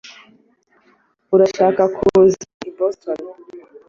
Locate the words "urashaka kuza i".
1.33-2.71